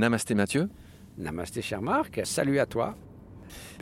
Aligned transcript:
Namasté 0.00 0.34
Mathieu. 0.34 0.70
Namasté 1.18 1.60
cher 1.60 1.82
Marc, 1.82 2.22
salut 2.24 2.58
à 2.58 2.64
toi. 2.64 2.96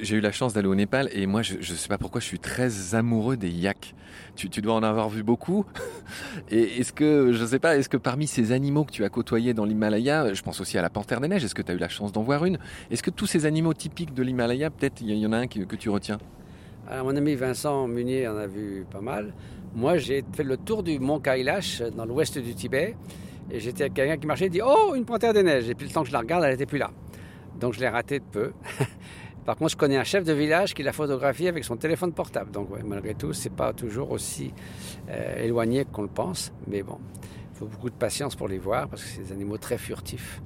J'ai 0.01 0.16
eu 0.16 0.21
la 0.21 0.33
chance 0.33 0.52
d'aller 0.52 0.66
au 0.66 0.75
Népal 0.75 1.09
et 1.12 1.27
moi 1.27 1.43
je 1.43 1.59
ne 1.59 1.62
sais 1.62 1.87
pas 1.87 1.96
pourquoi 1.96 2.21
je 2.21 2.27
suis 2.27 2.41
très 2.41 2.96
amoureux 2.96 3.37
des 3.37 3.51
yaks. 3.51 3.95
Tu, 4.34 4.48
dois 4.48 4.75
en 4.75 4.83
avoir 4.83 5.09
vu 5.11 5.23
beaucoup. 5.23 5.65
Et 6.51 6.80
est-ce 6.80 6.93
que, 6.93 7.33
je 7.33 7.45
sais 7.45 7.59
pas, 7.61 7.77
est-ce 7.77 7.89
que 7.89 7.96
parmi 7.96 8.27
ces 8.27 8.51
animaux 8.51 8.84
que 8.84 8.91
tu 8.91 9.05
as 9.05 9.11
côtoyés 9.11 9.55
dans 9.55 9.65
l'Himalaya, 9.65 10.33
je 10.33 10.43
pense 10.43 10.61
aussi 10.61 10.77
à 10.77 10.83
la 10.83 10.91
panthère 10.91 11.20
des 11.20 11.29
neiges, 11.29 11.45
est-ce 11.45 11.55
que 11.55 11.62
tu 11.62 11.70
as 11.70 11.75
eu 11.75 11.79
la 11.79 11.89
chance 11.89 12.11
d'en 12.11 12.23
voir 12.23 12.45
une? 12.45 12.59
Est-ce 12.91 13.03
que 13.03 13.11
tous 13.11 13.27
ces 13.27 13.46
animaux 13.46 13.75
typiques 13.75 14.14
de 14.14 14.23
l'Himalaya, 14.23 14.71
peut-être 14.71 15.00
il 15.03 15.12
y, 15.12 15.27
en 15.27 15.32
a 15.32 15.37
un 15.37 15.46
que, 15.46 15.77
tu 15.77 15.91
retiens? 15.91 16.19
Alors 16.88 17.05
mon 17.05 17.15
ami 17.15 17.35
Vincent 17.35 17.87
Munier 17.87 18.27
en 18.27 18.37
a 18.37 18.46
vu 18.46 18.87
pas 18.91 19.02
mal. 19.02 19.35
Moi 19.74 19.98
j'ai 19.98 20.24
fait 20.32 20.45
le 20.45 20.57
tour 20.57 20.82
du 20.82 20.98
mont 20.98 21.21
Kailash 21.21 21.82
dans 21.82 22.07
l'ouest 22.07 22.38
du 22.38 22.55
Tibet. 22.55 22.96
Et 23.51 23.61
j'étais 23.61 23.84
avec 23.84 23.95
quelqu'un 23.95 24.16
qui 24.16 24.27
marchait 24.27 24.47
et 24.47 24.51
dit 24.51 24.61
Oh, 24.65 24.95
une 24.95 25.05
panthère 25.05 25.33
des 25.33 25.43
neiges 25.43 25.69
Et 25.69 25.75
puis 25.75 25.87
le 25.87 25.93
temps 25.93 26.02
que 26.02 26.09
je 26.09 26.12
la 26.12 26.20
regarde, 26.20 26.45
elle 26.45 26.52
n'était 26.52 26.66
plus 26.66 26.79
là. 26.79 26.91
Donc 27.59 27.74
je 27.74 27.80
l'ai 27.80 27.88
raté 27.88 28.19
de 28.19 28.24
peu. 28.24 28.52
Par 29.48 29.57
contre, 29.57 29.71
je 29.71 29.77
connais 29.79 29.97
un 29.97 30.05
chef 30.05 30.24
de 30.24 30.33
village 30.34 30.74
qui 30.74 30.83
l'a 30.83 30.93
photographié 30.93 31.48
avec 31.48 31.65
son 31.65 31.79
téléphone 31.79 32.12
portable. 32.12 32.51
Donc, 32.51 32.69
malgré 32.84 33.15
tout, 33.15 33.33
c'est 33.33 33.52
pas 33.52 33.73
toujours 33.73 34.11
aussi 34.11 34.52
euh, 35.09 35.43
éloigné 35.43 35.87
qu'on 35.87 36.02
le 36.02 36.09
pense. 36.09 36.52
Mais 36.66 36.83
bon, 36.83 36.98
il 37.52 37.57
faut 37.57 37.65
beaucoup 37.65 37.88
de 37.88 37.95
patience 37.95 38.37
pour 38.37 38.47
les 38.47 38.59
voir 38.59 38.88
parce 38.88 39.02
que 39.02 39.09
c'est 39.09 39.23
des 39.23 39.33
animaux 39.33 39.57
très 39.57 39.79
furtifs. 39.79 40.43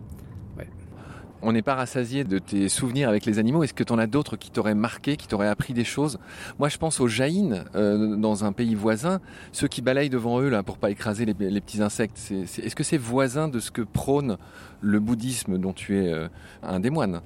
On 1.45 1.53
n'est 1.53 1.63
pas 1.63 1.75
rassasié 1.75 2.23
de 2.23 2.39
tes 2.39 2.69
souvenirs 2.69 3.09
avec 3.09 3.27
les 3.27 3.41
animaux. 3.41 3.65
Est-ce 3.65 3.75
que 3.75 3.83
tu 3.83 3.93
en 3.93 3.99
as 3.99 4.07
d'autres 4.07 4.37
qui 4.37 4.53
t'auraient 4.53 4.77
marqué, 4.77 5.17
qui 5.17 5.27
t'auraient 5.27 5.49
appris 5.49 5.75
des 5.75 5.83
choses? 5.83 6.21
Moi, 6.61 6.69
je 6.69 6.79
pense 6.79 7.01
aux 7.01 7.09
jaïnes 7.09 7.65
euh, 7.75 8.15
dans 8.15 8.45
un 8.45 8.53
pays 8.53 8.77
voisin, 8.77 9.21
ceux 9.51 9.67
qui 9.67 9.83
balayent 9.83 10.09
devant 10.09 10.41
eux 10.41 10.49
là 10.49 10.63
pour 10.63 10.79
pas 10.79 10.93
écraser 10.93 11.25
les, 11.25 11.35
petits 11.35 11.83
insectes. 11.83 12.31
Est-ce 12.31 12.77
que 12.77 12.85
c'est 12.85 12.97
voisin 12.97 13.49
de 13.49 13.59
ce 13.59 13.73
que 13.73 13.83
prône 13.83 14.39
le 14.81 15.01
bouddhisme 15.01 15.59
dont 15.59 15.73
tu 15.73 15.99
es 15.99 16.13
euh, 16.13 16.29
un 16.63 16.79
des 16.79 16.91
moines? 16.91 17.23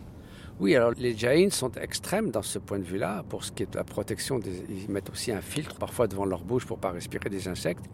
Oui, 0.60 0.74
alors 0.74 0.92
les 0.96 1.14
Jains 1.14 1.50
sont 1.50 1.72
extrêmes 1.72 2.30
dans 2.30 2.40
ce 2.40 2.58
point 2.58 2.78
de 2.78 2.84
vue-là. 2.84 3.22
Pour 3.28 3.44
ce 3.44 3.52
qui 3.52 3.64
est 3.64 3.70
de 3.70 3.76
la 3.76 3.84
protection, 3.84 4.40
ils 4.70 4.90
mettent 4.90 5.10
aussi 5.10 5.30
un 5.30 5.42
filtre 5.42 5.76
parfois 5.76 6.08
devant 6.08 6.24
leur 6.24 6.42
bouche 6.42 6.64
pour 6.64 6.78
pas 6.78 6.90
respirer 6.90 7.28
des 7.28 7.48
insectes. 7.48 7.84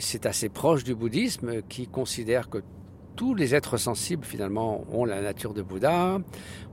C'est 0.00 0.26
assez 0.26 0.48
proche 0.48 0.82
du 0.82 0.96
bouddhisme 0.96 1.62
qui 1.68 1.86
considère 1.86 2.50
que 2.50 2.58
tous 3.18 3.34
les 3.34 3.56
êtres 3.56 3.78
sensibles 3.78 4.24
finalement 4.24 4.84
ont 4.92 5.04
la 5.04 5.20
nature 5.20 5.52
de 5.52 5.60
Bouddha, 5.60 6.20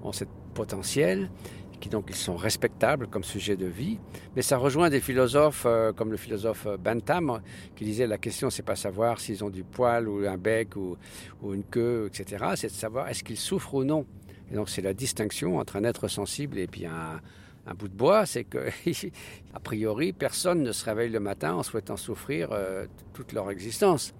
ont 0.03 0.11
ce 0.11 0.25
potentiel, 0.53 1.31
qui 1.79 1.89
donc 1.89 2.05
ils 2.09 2.15
sont 2.15 2.35
respectables 2.35 3.07
comme 3.07 3.23
sujet 3.23 3.57
de 3.57 3.65
vie. 3.65 3.97
Mais 4.35 4.43
ça 4.43 4.57
rejoint 4.57 4.91
des 4.91 5.01
philosophes 5.01 5.63
euh, 5.65 5.91
comme 5.91 6.11
le 6.11 6.17
philosophe 6.17 6.67
Bantam 6.79 7.41
qui 7.75 7.83
disait 7.83 8.05
la 8.05 8.19
question 8.19 8.51
c'est 8.51 8.61
pas 8.61 8.75
savoir 8.75 9.19
s'ils 9.19 9.43
ont 9.43 9.49
du 9.49 9.63
poil 9.63 10.07
ou 10.07 10.27
un 10.27 10.37
bec 10.37 10.75
ou, 10.75 10.97
ou 11.41 11.55
une 11.55 11.63
queue, 11.63 12.11
etc. 12.13 12.45
C'est 12.55 12.67
de 12.67 12.73
savoir 12.73 13.09
est-ce 13.09 13.23
qu'ils 13.23 13.39
souffrent 13.39 13.73
ou 13.73 13.83
non. 13.83 14.05
Et 14.51 14.53
donc 14.53 14.69
c'est 14.69 14.83
la 14.83 14.93
distinction 14.93 15.57
entre 15.57 15.77
un 15.77 15.83
être 15.83 16.07
sensible 16.07 16.59
et 16.59 16.67
puis 16.67 16.85
un, 16.85 17.21
bout 17.73 17.87
de 17.87 17.95
bois, 17.95 18.27
c'est 18.27 18.43
que, 18.43 18.69
a 19.55 19.59
priori, 19.59 20.13
personne 20.13 20.61
ne 20.61 20.71
se 20.71 20.85
réveille 20.85 21.09
le 21.09 21.19
matin 21.19 21.55
en 21.55 21.63
souhaitant 21.63 21.97
souffrir 21.97 22.49
euh, 22.51 22.85
toute 23.13 23.33
leur 23.33 23.49
existence. 23.49 24.13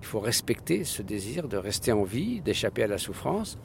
Il 0.00 0.06
faut 0.06 0.20
respecter 0.20 0.84
ce 0.84 1.02
désir 1.02 1.48
de 1.48 1.56
rester 1.56 1.92
en 1.92 2.04
vie, 2.04 2.40
d'échapper 2.40 2.84
à 2.84 2.86
la 2.86 2.98
souffrance. 2.98 3.58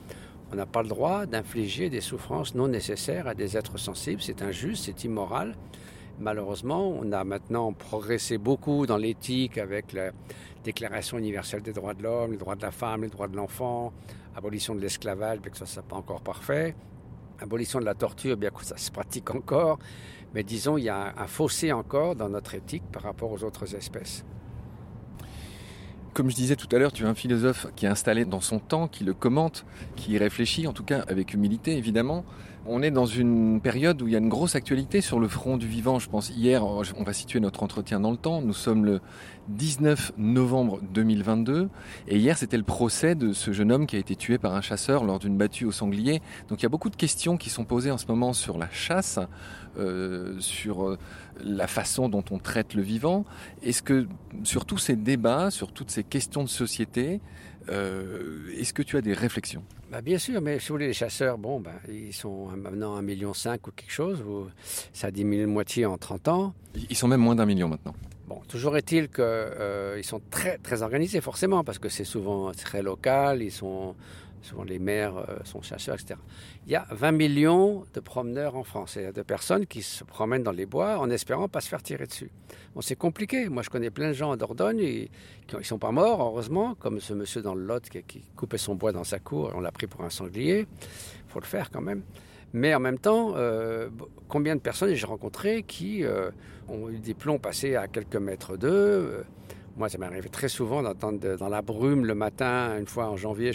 On 0.52 0.56
n'a 0.56 0.66
pas 0.66 0.82
le 0.82 0.90
droit 0.90 1.26
d'infliger 1.26 1.90
des 1.90 2.02
souffrances 2.02 2.56
non 2.56 2.68
nécessaires 2.68 3.28
à 3.28 3.34
des 3.34 3.58
êtres 3.58 3.78
sensibles. 3.78 4.22
C'est 4.22 4.42
injuste, 4.42 4.86
c'est 4.86 5.04
immoral. 5.04 5.56
Malheureusement, 6.20 6.90
on 6.90 7.12
a 7.14 7.24
maintenant 7.24 7.74
progressé 7.74 8.38
beaucoup 8.38 8.86
dans 8.86 8.98
l'éthique 8.98 9.58
avec 9.58 9.94
la 9.94 10.12
Déclaration 10.64 11.18
universelle 11.18 11.64
des 11.64 11.74
droits 11.74 11.96
de 11.96 12.04
l'homme, 12.04 12.32
les 12.32 12.38
droits 12.38 12.56
de 12.56 12.62
la 12.62 12.72
femme, 12.72 13.02
les 13.02 13.10
droits 13.10 13.28
de 13.28 13.36
l'enfant, 13.36 13.92
abolition 14.36 14.76
de 14.76 14.82
l'esclavage, 14.82 15.40
bien 15.40 15.52
que 15.52 15.58
ça 15.58 15.66
ne 15.66 15.70
soit 15.70 15.84
pas 15.84 15.96
encore 15.96 16.22
parfait, 16.22 16.76
abolition 17.40 17.80
de 17.80 17.86
la 17.86 17.96
torture, 17.96 18.38
bien 18.38 18.52
que 18.52 18.64
ça 18.64 18.78
se 18.78 18.92
pratique 18.92 19.34
encore, 19.34 19.80
mais 20.36 20.44
disons, 20.44 20.78
il 20.78 20.84
y 20.84 20.90
a 20.90 21.14
un 21.18 21.28
fossé 21.28 21.72
encore 21.72 22.16
dans 22.16 22.30
notre 22.30 22.54
éthique 22.54 22.84
par 22.92 23.04
rapport 23.04 23.32
aux 23.32 23.44
autres 23.44 23.76
espèces. 23.76 24.24
Comme 26.14 26.30
je 26.30 26.36
disais 26.36 26.58
tout 26.58 26.68
à 26.76 26.78
l'heure, 26.78 26.92
tu 26.92 27.04
es 27.04 27.08
un 27.08 27.16
philosophe 27.16 27.68
qui 27.78 27.86
est 27.86 27.90
installé 27.90 28.26
dans 28.26 28.42
son 28.42 28.60
temps, 28.60 28.90
qui 28.90 29.06
le 29.06 29.14
commente, 29.14 29.64
qui 29.96 30.18
réfléchit, 30.18 30.68
en 30.68 30.74
tout 30.74 30.84
cas 30.84 31.06
avec 31.08 31.34
humilité 31.34 31.78
évidemment. 31.78 32.26
On 32.68 32.84
est 32.84 32.92
dans 32.92 33.08
une 33.08 33.60
période 33.60 34.00
où 34.04 34.08
il 34.08 34.14
y 34.14 34.16
a 34.16 34.20
une 34.20 34.30
grosse 34.30 34.54
actualité 34.54 35.02
sur 35.02 35.20
le 35.20 35.28
front 35.28 35.58
du 35.58 35.68
vivant. 35.68 35.98
Je 35.98 36.08
pense 36.08 36.30
hier, 36.30 36.64
on 36.64 37.04
va 37.04 37.14
situer 37.14 37.40
notre 37.40 37.64
entretien 37.64 38.00
dans 38.00 38.12
le 38.12 38.18
temps. 38.18 38.44
Nous 38.44 38.54
sommes 38.54 38.86
le 38.86 39.02
19 39.50 40.14
novembre 40.18 40.80
2022 40.94 41.70
et 42.08 42.18
hier 42.18 42.38
c'était 42.38 42.58
le 42.58 42.64
procès 42.64 43.16
de 43.16 43.34
ce 43.34 43.52
jeune 43.52 43.72
homme 43.72 43.88
qui 43.88 43.96
a 43.96 44.00
été 44.00 44.16
tué 44.16 44.38
par 44.38 44.54
un 44.54 44.62
chasseur 44.62 45.04
lors 45.04 45.18
d'une 45.18 45.38
battue 45.38 45.66
au 45.66 45.72
sanglier. 45.72 46.22
Donc 46.50 46.62
il 46.62 46.64
y 46.64 46.66
a 46.68 46.70
beaucoup 46.70 46.92
de 46.92 46.96
questions 46.96 47.36
qui 47.36 47.50
sont 47.50 47.66
posées 47.66 47.90
en 47.90 47.98
ce 47.98 48.06
moment 48.06 48.32
sur 48.32 48.60
la 48.60 48.70
chasse, 48.70 49.18
euh, 49.80 50.36
sur 50.40 50.88
euh, 50.88 51.00
la 51.44 51.66
façon 51.66 52.10
dont 52.10 52.24
on 52.30 52.38
traite 52.38 52.76
le 52.76 52.84
vivant. 52.84 53.26
Est-ce 53.64 53.82
que 53.82 54.08
sur 54.44 54.66
tous 54.66 54.78
ces 54.78 54.96
débats, 54.96 55.50
sur 55.50 55.72
toutes 55.72 55.90
ces 55.90 56.04
questions 56.04 56.44
de 56.44 56.50
société, 56.50 57.22
est-ce 57.70 58.74
que 58.74 58.82
tu 58.82 58.98
as 58.98 59.02
des 59.02 59.14
réflexions? 59.14 59.64
Bah 59.92 60.02
Bien 60.02 60.18
sûr, 60.18 60.40
mais 60.42 60.60
si 60.60 60.70
vous 60.70 60.76
voulez, 60.76 60.88
les 60.88 60.94
chasseurs, 60.94 61.38
bon, 61.38 61.60
bah, 61.60 61.74
ils 61.90 62.14
sont 62.14 62.48
maintenant 62.48 62.98
1,5 63.00 63.02
million 63.04 63.32
ou 63.32 63.72
quelque 63.72 63.92
chose. 63.92 64.24
Ça 64.94 65.08
a 65.08 65.12
diminué 65.12 65.42
de 65.44 65.48
moitié 65.48 65.86
en 65.86 65.98
30 65.98 66.28
ans. 66.30 66.54
Ils 66.90 66.96
sont 66.96 67.08
même 67.08 67.20
moins 67.22 67.36
d'un 67.36 67.46
million 67.46 67.68
maintenant. 67.68 67.94
Bon, 68.28 68.40
toujours 68.48 68.78
est-il 68.78 69.10
qu'ils 69.10 69.24
euh, 69.26 70.02
sont 70.04 70.22
très, 70.30 70.58
très 70.58 70.84
organisés, 70.84 71.20
forcément, 71.20 71.66
parce 71.66 71.80
que 71.80 71.90
c'est 71.90 72.06
souvent 72.06 72.54
très 72.54 72.82
local, 72.82 73.44
ils 73.44 73.52
sont 73.52 73.96
souvent 74.42 74.64
les 74.64 74.80
maires 74.80 75.18
euh, 75.18 75.38
sont 75.44 75.62
chasseurs, 75.62 75.96
etc. 75.96 76.20
Il 76.66 76.72
y 76.72 76.76
a 76.76 76.86
20 76.92 77.12
millions 77.12 77.84
de 77.94 78.00
promeneurs 78.00 78.56
en 78.56 78.64
France, 78.64 78.98
et 78.98 79.12
de 79.12 79.22
personnes 79.22 79.66
qui 79.66 79.82
se 79.82 80.04
promènent 80.04 80.44
dans 80.44 80.52
les 80.52 80.66
bois 80.66 81.00
en 81.00 81.10
espérant 81.10 81.48
pas 81.48 81.62
se 81.62 81.70
faire 81.70 81.82
tirer 81.82 82.06
dessus. 82.06 82.32
Bon, 82.76 82.82
c'est 82.82 82.96
compliqué. 82.96 83.50
Moi, 83.50 83.64
je 83.64 83.70
connais 83.70 83.90
plein 83.90 84.10
de 84.10 84.14
gens 84.14 84.32
en 84.32 84.38
Dordogne, 84.38 84.80
ils 84.80 85.10
ne 85.54 85.64
sont 85.64 85.80
pas 85.80 85.92
morts, 85.92 86.22
heureusement, 86.22 86.76
comme 86.76 87.00
ce 87.00 87.14
monsieur 87.14 87.42
dans 87.42 87.56
le 87.56 87.64
Lot 87.64 87.90
qui, 87.90 88.04
qui 88.04 88.22
coupait 88.36 88.58
son 88.58 88.76
bois 88.76 88.92
dans 88.92 89.04
sa 89.04 89.20
cour, 89.20 89.52
et 89.52 89.54
on 89.56 89.62
l'a 89.62 89.72
pris 89.72 89.88
pour 89.88 90.04
un 90.04 90.10
sanglier. 90.10 90.68
Il 90.82 91.32
faut 91.32 91.40
le 91.40 91.46
faire 91.46 91.70
quand 91.72 91.82
même. 91.82 92.04
Mais 92.54 92.76
en 92.76 92.80
même 92.80 93.00
temps, 93.00 93.34
euh, 93.36 93.90
combien 94.28 94.56
de 94.56 94.62
personnes 94.62 94.94
j'ai 94.94 95.06
rencontrées 95.06 95.64
qui 95.64 96.04
euh, 96.04 96.32
ont 96.68 96.90
eu 96.90 97.00
des 97.00 97.14
plombs 97.14 97.40
passés 97.40 97.76
à 97.76 97.88
quelques 97.88 98.18
mètres 98.18 98.58
d'eux 98.58 99.24
moi, 99.78 99.90
ça 99.90 99.98
m'est 99.98 100.06
arrivé 100.06 100.30
très 100.30 100.50
souvent 100.50 100.84
d'entendre 100.84 101.38
dans 101.38 101.50
la 101.50 101.62
brume 101.62 102.06
le 102.06 102.16
matin, 102.16 102.78
une 102.78 102.88
fois 102.88 103.10
en 103.10 103.18
janvier, 103.18 103.52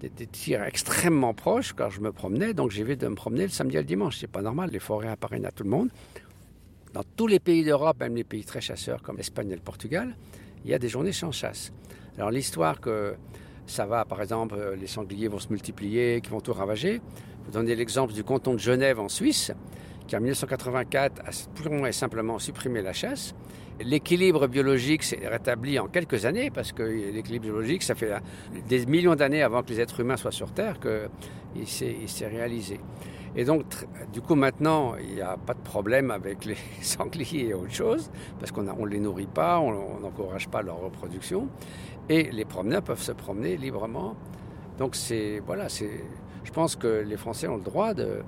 des, 0.00 0.10
tirs 0.26 0.62
extrêmement 0.64 1.34
proches 1.34 1.72
quand 1.72 1.90
je 1.90 2.00
me 2.00 2.12
promenais. 2.12 2.54
Donc, 2.54 2.72
vu 2.72 2.96
de 2.96 3.08
me 3.08 3.14
promener 3.14 3.44
le 3.44 3.48
samedi 3.48 3.76
et 3.76 3.80
le 3.80 3.84
dimanche. 3.84 4.18
C'est 4.18 4.30
pas 4.30 4.42
normal, 4.42 4.70
les 4.70 4.78
forêts 4.78 5.08
appartiennent 5.08 5.46
à 5.46 5.50
tout 5.50 5.64
le 5.64 5.70
monde. 5.70 5.90
Dans 6.92 7.04
tous 7.16 7.26
les 7.26 7.40
pays 7.40 7.64
d'Europe, 7.64 7.98
même 8.00 8.14
les 8.14 8.24
pays 8.24 8.44
très 8.44 8.60
chasseurs 8.60 9.02
comme 9.02 9.16
l'Espagne 9.16 9.50
et 9.50 9.54
le 9.54 9.60
Portugal, 9.60 10.16
il 10.64 10.70
y 10.70 10.74
a 10.74 10.78
des 10.78 10.88
journées 10.88 11.12
sans 11.12 11.32
chasse. 11.32 11.72
Alors, 12.16 12.30
l'histoire 12.30 12.80
que 12.80 13.14
ça 13.66 13.86
va, 13.86 14.04
par 14.04 14.20
exemple, 14.22 14.56
les 14.78 14.86
sangliers 14.86 15.28
vont 15.28 15.38
se 15.38 15.48
multiplier, 15.48 16.20
qui 16.20 16.30
vont 16.30 16.40
tout 16.40 16.52
ravager. 16.52 17.00
Vous 17.44 17.52
donnez 17.52 17.74
l'exemple 17.74 18.12
du 18.12 18.24
canton 18.24 18.54
de 18.54 18.58
Genève 18.58 19.00
en 19.00 19.08
Suisse, 19.08 19.52
qui 20.06 20.16
en 20.16 20.20
1984 20.20 21.20
a 21.20 21.30
purement 21.54 21.86
et 21.86 21.92
simplement 21.92 22.38
supprimé 22.38 22.82
la 22.82 22.92
chasse. 22.92 23.34
L'équilibre 23.80 24.48
biologique 24.48 25.04
s'est 25.04 25.20
rétabli 25.28 25.78
en 25.78 25.86
quelques 25.86 26.24
années, 26.24 26.50
parce 26.50 26.72
que 26.72 26.82
l'équilibre 26.82 27.44
biologique, 27.44 27.82
ça 27.82 27.94
fait 27.94 28.12
des 28.68 28.86
millions 28.86 29.14
d'années 29.14 29.42
avant 29.42 29.62
que 29.62 29.68
les 29.70 29.80
êtres 29.80 30.00
humains 30.00 30.16
soient 30.16 30.32
sur 30.32 30.50
Terre 30.52 30.78
qu'il 30.80 31.68
s'est 31.68 32.26
réalisé. 32.26 32.80
Et 33.36 33.44
donc, 33.44 33.64
du 34.12 34.20
coup, 34.20 34.34
maintenant, 34.34 34.94
il 34.96 35.14
n'y 35.14 35.20
a 35.20 35.36
pas 35.36 35.54
de 35.54 35.60
problème 35.60 36.10
avec 36.10 36.44
les 36.44 36.56
sangliers 36.82 37.48
et 37.48 37.54
autre 37.54 37.72
chose, 37.72 38.10
parce 38.40 38.50
qu'on 38.50 38.62
ne 38.62 38.86
les 38.88 38.98
nourrit 38.98 39.26
pas, 39.26 39.60
on 39.60 40.00
n'encourage 40.00 40.48
pas 40.48 40.62
leur 40.62 40.80
reproduction, 40.80 41.48
et 42.08 42.30
les 42.32 42.44
promeneurs 42.44 42.82
peuvent 42.82 43.02
se 43.02 43.12
promener 43.12 43.56
librement. 43.56 44.16
Donc, 44.78 44.96
voilà. 45.46 45.68
Je 45.68 46.52
pense 46.52 46.76
que 46.76 47.04
les 47.06 47.16
Français 47.16 47.46
ont 47.46 47.56
le 47.56 47.62
droit 47.62 47.94
de, 47.94 48.22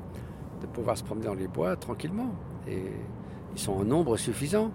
de 0.61 0.67
pouvoir 0.67 0.97
se 0.97 1.03
promener 1.03 1.27
dans 1.27 1.35
les 1.35 1.49
bois 1.49 1.75
tranquillement, 1.75 2.35
et 2.69 2.83
ils 3.53 3.59
sont 3.59 3.73
en 3.73 3.85
nombre 3.85 4.17
suffisant. 4.17 4.71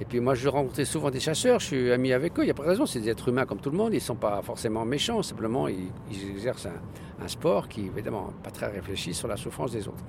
Et 0.00 0.04
puis 0.04 0.20
moi, 0.20 0.34
je 0.34 0.48
rencontrais 0.48 0.84
souvent 0.84 1.10
des 1.10 1.18
chasseurs, 1.18 1.58
je 1.58 1.66
suis 1.66 1.92
ami 1.92 2.12
avec 2.12 2.38
eux, 2.38 2.42
il 2.42 2.46
n'y 2.46 2.50
a 2.52 2.54
pas 2.54 2.62
de 2.62 2.68
raison, 2.68 2.86
c'est 2.86 3.00
des 3.00 3.08
êtres 3.08 3.28
humains 3.28 3.46
comme 3.46 3.58
tout 3.58 3.70
le 3.70 3.76
monde, 3.76 3.92
ils 3.92 3.96
ne 3.96 4.00
sont 4.00 4.14
pas 4.14 4.40
forcément 4.42 4.84
méchants, 4.84 5.22
simplement 5.22 5.66
ils, 5.66 5.90
exercent 6.30 6.66
un, 6.66 7.26
sport 7.26 7.68
qui, 7.68 7.86
évidemment, 7.86 8.32
pas 8.44 8.50
très 8.50 8.68
réfléchi 8.68 9.12
sur 9.12 9.26
la 9.26 9.36
souffrance 9.36 9.72
des 9.72 9.88
autres. 9.88 10.04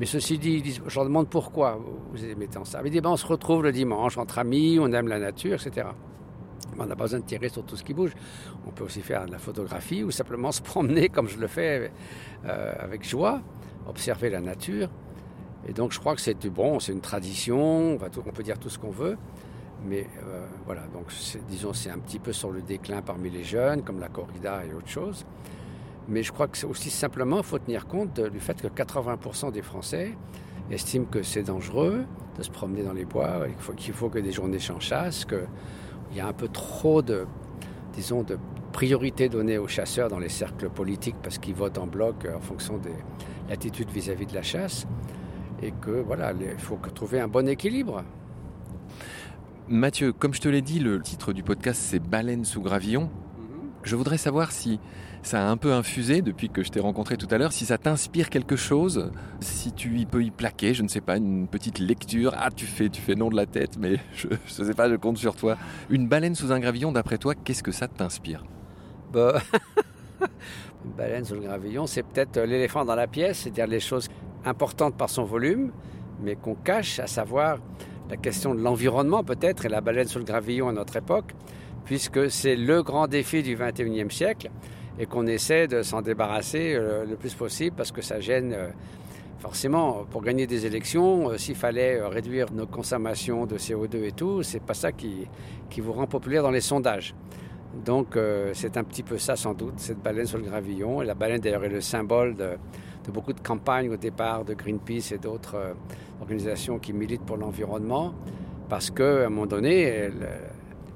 Mais 0.00 0.06
ceci 0.06 0.38
dit, 0.38 0.80
je 0.86 0.94
leur 0.94 1.04
demande 1.04 1.28
pourquoi 1.28 1.78
vous 1.78 2.18
mettez 2.38 2.56
en 2.56 2.64
ça. 2.64 2.80
Ils 2.82 2.90
disent, 2.90 3.02
ben, 3.02 3.10
on 3.10 3.16
se 3.16 3.26
retrouve 3.26 3.62
le 3.62 3.72
dimanche 3.72 4.16
entre 4.16 4.38
amis, 4.38 4.78
on 4.80 4.90
aime 4.92 5.08
la 5.08 5.18
nature, 5.18 5.54
etc. 5.54 5.88
On 6.78 6.86
n'a 6.86 6.96
pas 6.96 7.04
besoin 7.04 7.20
de 7.20 7.24
tirer 7.24 7.50
sur 7.50 7.64
tout 7.64 7.76
ce 7.76 7.84
qui 7.84 7.92
bouge. 7.92 8.12
On 8.66 8.70
peut 8.70 8.84
aussi 8.84 9.02
faire 9.02 9.26
de 9.26 9.32
la 9.32 9.38
photographie 9.38 10.02
ou 10.02 10.10
simplement 10.10 10.50
se 10.52 10.62
promener 10.62 11.10
comme 11.10 11.28
je 11.28 11.38
le 11.38 11.46
fais 11.46 11.92
euh, 12.46 12.72
avec 12.78 13.06
joie, 13.06 13.42
observer 13.86 14.30
la 14.30 14.40
nature. 14.40 14.88
Et 15.68 15.72
donc 15.72 15.92
je 15.92 15.98
crois 15.98 16.14
que 16.14 16.20
c'est 16.20 16.46
bon, 16.46 16.78
c'est 16.80 16.92
une 16.92 17.00
tradition, 17.00 17.94
on, 17.94 18.32
peut 18.32 18.42
dire 18.42 18.58
tout 18.58 18.68
ce 18.68 18.78
qu'on 18.78 18.90
veut, 18.90 19.16
mais 19.84 20.06
euh, 20.24 20.46
voilà, 20.64 20.82
donc 20.92 21.06
disons 21.48 21.72
c'est 21.72 21.90
un 21.90 21.98
petit 21.98 22.18
peu 22.18 22.32
sur 22.32 22.50
le 22.50 22.62
déclin 22.62 23.02
parmi 23.02 23.30
les 23.30 23.44
jeunes, 23.44 23.82
comme 23.82 23.98
la 23.98 24.08
corrida 24.08 24.64
et 24.64 24.72
autre 24.72 24.88
chose. 24.88 25.26
Mais 26.08 26.22
je 26.22 26.30
crois 26.30 26.46
que 26.46 26.56
c'est 26.56 26.66
aussi 26.66 26.90
simplement, 26.90 27.38
il 27.38 27.42
faut 27.42 27.58
tenir 27.58 27.86
compte 27.86 28.20
du 28.20 28.38
fait 28.38 28.60
que 28.62 28.68
80% 28.68 29.50
des 29.50 29.62
Français 29.62 30.12
estiment 30.70 31.06
que 31.06 31.22
c'est 31.24 31.42
dangereux 31.42 32.04
de 32.38 32.42
se 32.42 32.50
promener 32.50 32.84
dans 32.84 32.92
les 32.92 33.04
bois, 33.04 33.46
qu'il 33.76 33.92
faut, 33.92 33.98
faut 33.98 34.08
que 34.08 34.20
des 34.20 34.30
journées 34.30 34.60
sans 34.60 34.78
chasse, 34.78 35.24
qu'il 35.24 35.48
y 36.14 36.20
a 36.20 36.28
un 36.28 36.32
peu 36.32 36.46
trop 36.46 37.02
de, 37.02 37.26
disons, 37.92 38.22
de 38.22 38.38
priorité 38.72 39.28
donnée 39.28 39.58
aux 39.58 39.68
chasseurs 39.68 40.08
dans 40.08 40.18
les 40.18 40.28
cercles 40.28 40.68
politiques 40.68 41.16
parce 41.22 41.38
qu'ils 41.38 41.54
votent 41.54 41.78
en 41.78 41.86
bloc 41.86 42.26
en 42.32 42.40
fonction 42.40 42.76
de 42.76 42.90
l'attitude 43.48 43.90
vis-à-vis 43.90 44.26
de 44.26 44.34
la 44.34 44.42
chasse. 44.42 44.86
Et 45.62 45.72
que 45.72 45.90
voilà, 45.90 46.32
il 46.32 46.58
faut 46.58 46.78
trouver 46.94 47.20
un 47.20 47.28
bon 47.28 47.48
équilibre. 47.48 48.04
Mathieu, 49.68 50.12
comme 50.12 50.32
je 50.32 50.40
te 50.40 50.48
l'ai 50.48 50.62
dit, 50.62 50.78
le 50.78 51.00
titre 51.00 51.32
du 51.32 51.42
podcast 51.42 51.80
c'est 51.82 51.98
Baleine 51.98 52.44
sous 52.44 52.60
gravillon. 52.60 53.02
Mhm. 53.02 53.70
Je 53.82 53.96
voudrais 53.96 54.18
savoir 54.18 54.52
si 54.52 54.78
ça 55.22 55.44
a 55.44 55.50
un 55.50 55.56
peu 55.56 55.72
infusé 55.72 56.22
depuis 56.22 56.48
que 56.48 56.62
je 56.62 56.70
t'ai 56.70 56.78
rencontré 56.78 57.16
tout 57.16 57.26
à 57.32 57.38
l'heure, 57.38 57.52
si 57.52 57.66
ça 57.66 57.78
t'inspire 57.78 58.30
quelque 58.30 58.54
chose, 58.54 59.10
si 59.40 59.72
tu 59.72 59.98
y 59.98 60.06
peux 60.06 60.22
y 60.22 60.30
plaquer, 60.30 60.72
je 60.72 60.84
ne 60.84 60.88
sais 60.88 61.00
pas, 61.00 61.16
une 61.16 61.48
petite 61.48 61.80
lecture. 61.80 62.32
Ah, 62.36 62.50
tu 62.54 62.64
fais, 62.64 62.88
tu 62.88 63.02
fais 63.02 63.16
non 63.16 63.28
de 63.28 63.34
la 63.34 63.46
tête, 63.46 63.76
mais 63.76 63.96
je 64.14 64.28
ne 64.28 64.68
sais 64.68 64.74
pas, 64.74 64.88
je 64.88 64.94
compte 64.94 65.18
sur 65.18 65.34
toi. 65.34 65.56
Une 65.90 66.06
baleine 66.06 66.36
sous 66.36 66.52
un 66.52 66.60
gravillon, 66.60 66.92
d'après 66.92 67.18
toi, 67.18 67.34
qu'est-ce 67.34 67.64
que 67.64 67.72
ça 67.72 67.88
t'inspire? 67.88 68.44
Bah, 69.12 69.40
Une 70.84 70.92
baleine 70.92 71.24
sous 71.24 71.34
le 71.34 71.40
gravillon, 71.40 71.88
c'est 71.88 72.04
peut-être 72.04 72.38
l'éléphant 72.38 72.84
dans 72.84 72.94
la 72.94 73.08
pièce, 73.08 73.38
c'est-à-dire 73.38 73.66
les 73.66 73.80
choses 73.80 74.08
importantes 74.46 74.96
par 74.96 75.10
son 75.10 75.24
volume, 75.24 75.72
mais 76.22 76.36
qu'on 76.36 76.54
cache, 76.54 76.98
à 76.98 77.06
savoir 77.06 77.58
la 78.08 78.16
question 78.16 78.54
de 78.54 78.60
l'environnement 78.60 79.24
peut-être, 79.24 79.66
et 79.66 79.68
la 79.68 79.80
baleine 79.80 80.06
sous 80.06 80.18
le 80.18 80.24
gravillon 80.24 80.68
à 80.68 80.72
notre 80.72 80.96
époque, 80.96 81.34
puisque 81.84 82.30
c'est 82.30 82.56
le 82.56 82.82
grand 82.82 83.06
défi 83.06 83.42
du 83.42 83.56
21e 83.56 84.10
siècle, 84.10 84.50
et 84.98 85.06
qu'on 85.06 85.26
essaie 85.26 85.66
de 85.66 85.82
s'en 85.82 86.00
débarrasser 86.02 86.74
euh, 86.74 87.04
le 87.04 87.16
plus 87.16 87.34
possible, 87.34 87.76
parce 87.76 87.92
que 87.92 88.00
ça 88.00 88.20
gêne 88.20 88.52
euh, 88.54 88.68
forcément, 89.40 90.04
pour 90.10 90.22
gagner 90.22 90.46
des 90.46 90.64
élections, 90.64 91.30
euh, 91.30 91.36
s'il 91.36 91.56
fallait 91.56 92.00
réduire 92.06 92.52
nos 92.52 92.66
consommations 92.66 93.46
de 93.46 93.58
CO2 93.58 94.04
et 94.04 94.12
tout, 94.12 94.42
c'est 94.42 94.62
pas 94.62 94.74
ça 94.74 94.92
qui, 94.92 95.26
qui 95.68 95.80
vous 95.80 95.92
rend 95.92 96.06
populaire 96.06 96.42
dans 96.42 96.50
les 96.50 96.60
sondages. 96.60 97.14
Donc 97.84 98.16
c'est 98.54 98.78
un 98.78 98.84
petit 98.84 99.02
peu 99.02 99.18
ça 99.18 99.36
sans 99.36 99.52
doute, 99.52 99.74
cette 99.76 99.98
baleine 99.98 100.24
sur 100.24 100.38
le 100.38 100.44
gravillon. 100.44 101.02
Et 101.02 101.04
la 101.04 101.12
baleine 101.12 101.42
d'ailleurs 101.42 101.62
est 101.62 101.68
le 101.68 101.82
symbole 101.82 102.34
de, 102.34 102.52
de 103.06 103.12
beaucoup 103.12 103.32
de 103.32 103.40
campagnes 103.40 103.90
au 103.90 103.96
départ 103.96 104.44
de 104.44 104.54
Greenpeace 104.54 105.12
et 105.12 105.18
d'autres 105.18 105.56
euh, 105.56 105.74
organisations 106.20 106.78
qui 106.78 106.92
militent 106.92 107.24
pour 107.24 107.36
l'environnement, 107.36 108.14
parce 108.68 108.90
qu'à 108.90 109.26
un 109.26 109.28
moment 109.28 109.46
donné, 109.46 109.82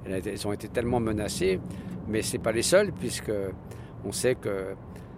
elles, 0.06 0.46
ont 0.46 0.52
été 0.52 0.68
tellement 0.68 1.00
menacées, 1.00 1.60
mais 2.08 2.22
ce 2.22 2.32
n'est 2.32 2.42
pas 2.42 2.52
les 2.52 2.62
seules, 2.62 2.92
puisque 2.92 3.32
on 4.04 4.12
sait 4.12 4.34
que 4.34 4.74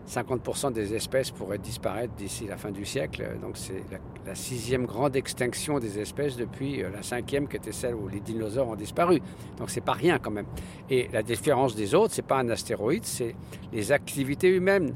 50% 0.08 0.72
des 0.72 0.94
espèces 0.94 1.30
pourraient 1.30 1.58
disparaître 1.58 2.12
d'ici 2.14 2.46
la 2.46 2.56
fin 2.56 2.70
du 2.70 2.84
siècle. 2.84 3.24
Donc 3.40 3.56
c'est 3.56 3.82
la, 4.26 4.34
sixième 4.34 4.86
grande 4.86 5.16
extinction 5.16 5.78
des 5.78 5.98
espèces 5.98 6.36
depuis 6.36 6.82
euh, 6.82 6.90
la 6.90 7.02
cinquième 7.02 7.48
qui 7.48 7.56
était 7.56 7.72
celle 7.72 7.94
où 7.94 8.08
les 8.08 8.20
dinosaures 8.20 8.68
ont 8.68 8.76
disparu. 8.76 9.20
Donc 9.58 9.70
c'est 9.70 9.80
pas 9.80 9.92
rien 9.92 10.18
quand 10.18 10.30
même. 10.30 10.46
Et 10.90 11.08
la 11.12 11.22
différence 11.22 11.74
des 11.74 11.94
autres, 11.94 12.14
c'est 12.14 12.26
pas 12.26 12.38
un 12.38 12.48
astéroïde, 12.48 13.04
c'est 13.04 13.34
les 13.72 13.92
activités 13.92 14.48
humaines. 14.48 14.94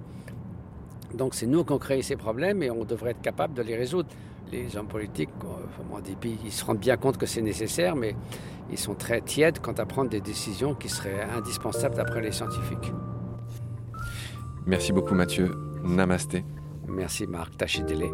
Donc 1.15 1.35
c'est 1.35 1.47
nous 1.47 1.65
qui 1.65 1.73
avons 1.73 1.79
créé 1.79 2.03
ces 2.03 2.17
problèmes 2.17 2.63
et 2.63 2.71
on 2.71 2.85
devrait 2.85 3.11
être 3.11 3.23
capable 3.23 3.55
de 3.55 3.63
les 3.63 3.77
résoudre. 3.77 4.09
Les 4.53 4.77
hommes 4.77 4.87
politiques, 4.87 5.31
en 5.93 6.01
dépit, 6.01 6.39
ils 6.45 6.53
se 6.53 6.65
rendent 6.65 6.79
bien 6.79 6.97
compte 6.97 7.19
que 7.19 7.27
c'est 7.27 7.43
nécessaire, 7.43 7.97
mais 7.97 8.15
ils 8.71 8.79
sont 8.79 8.95
très 8.95 9.21
tièdes 9.21 9.59
quant 9.61 9.73
à 9.73 9.87
prendre 9.87 10.11
des 10.11 10.21
décisions 10.21 10.75
qui 10.75 10.89
seraient 10.89 11.27
indispensables 11.37 11.97
d'après 11.97 12.21
les 12.21 12.33
scientifiques. 12.33 12.93
Merci 14.67 14.93
beaucoup 14.93 15.15
Mathieu. 15.15 15.51
Namasté. 15.85 16.45
Merci 16.89 17.27
Marc. 17.27 17.57
Tachidele. 17.57 18.11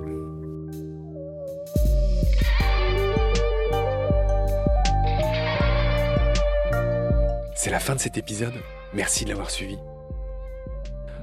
C'est 7.54 7.70
la 7.70 7.78
fin 7.78 7.94
de 7.94 8.00
cet 8.00 8.18
épisode. 8.18 8.54
Merci 8.92 9.24
de 9.24 9.30
l'avoir 9.30 9.50
suivi. 9.50 9.78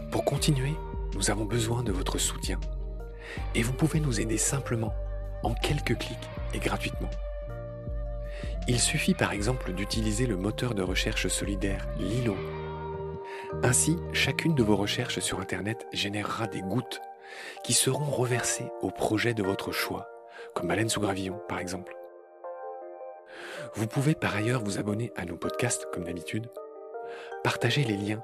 Pour 0.10 0.24
continuer, 0.24 0.74
nous 1.16 1.32
avons 1.32 1.46
besoin 1.46 1.84
de 1.84 1.92
votre 1.92 2.18
soutien. 2.18 2.60
Et 3.56 3.62
vous 3.62 3.74
pouvez 3.74 4.00
nous 4.00 4.20
aider 4.20 4.38
simplement, 4.38 4.94
en 5.44 5.54
quelques 5.54 5.98
clics 5.98 6.30
et 6.54 6.60
gratuitement. 6.60 7.10
Il 8.68 8.80
suffit 8.80 9.14
par 9.14 9.32
exemple 9.32 9.74
d'utiliser 9.74 10.26
le 10.26 10.38
moteur 10.38 10.74
de 10.74 10.84
recherche 10.84 11.28
solidaire 11.28 11.88
Lilo. 11.98 12.36
Ainsi, 13.64 13.98
chacune 14.14 14.54
de 14.54 14.64
vos 14.64 14.76
recherches 14.76 15.20
sur 15.20 15.40
Internet 15.40 15.88
générera 15.92 16.48
des 16.48 16.62
gouttes 16.62 17.02
qui 17.64 17.74
seront 17.74 18.12
reversées 18.12 18.70
au 18.82 18.92
projet 18.92 19.34
de 19.34 19.44
votre 19.44 19.72
choix, 19.72 20.08
comme 20.54 20.68
Baleine 20.68 20.90
sous 20.90 21.00
gravillon 21.00 21.40
par 21.48 21.60
exemple. 21.60 21.96
Vous 23.76 23.88
pouvez 23.88 24.16
par 24.16 24.36
ailleurs 24.36 24.64
vous 24.64 24.78
abonner 24.78 25.12
à 25.16 25.26
nos 25.26 25.36
podcasts 25.36 25.88
comme 25.94 26.04
d'habitude, 26.04 26.50
partager 27.44 27.84
les 27.84 27.98
liens 27.98 28.24